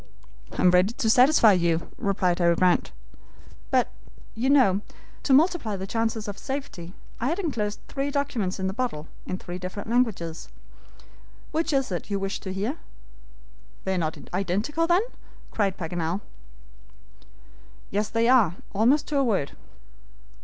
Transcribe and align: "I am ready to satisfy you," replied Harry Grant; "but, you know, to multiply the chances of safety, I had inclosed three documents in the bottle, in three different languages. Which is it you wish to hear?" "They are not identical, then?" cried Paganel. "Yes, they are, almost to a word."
"I 0.53 0.61
am 0.63 0.71
ready 0.71 0.93
to 0.93 1.09
satisfy 1.11 1.51
you," 1.53 1.87
replied 1.99 2.39
Harry 2.39 2.55
Grant; 2.55 2.91
"but, 3.69 3.91
you 4.33 4.49
know, 4.49 4.81
to 5.21 5.31
multiply 5.31 5.75
the 5.75 5.85
chances 5.85 6.27
of 6.27 6.39
safety, 6.39 6.95
I 7.19 7.27
had 7.27 7.37
inclosed 7.37 7.81
three 7.87 8.09
documents 8.09 8.59
in 8.59 8.65
the 8.65 8.73
bottle, 8.73 9.07
in 9.27 9.37
three 9.37 9.59
different 9.59 9.91
languages. 9.91 10.49
Which 11.51 11.71
is 11.71 11.91
it 11.91 12.09
you 12.09 12.17
wish 12.19 12.39
to 12.39 12.51
hear?" 12.51 12.77
"They 13.83 13.93
are 13.93 13.97
not 13.99 14.17
identical, 14.33 14.87
then?" 14.87 15.03
cried 15.51 15.77
Paganel. 15.77 16.21
"Yes, 17.91 18.09
they 18.09 18.27
are, 18.27 18.55
almost 18.73 19.07
to 19.09 19.17
a 19.19 19.23
word." 19.23 19.51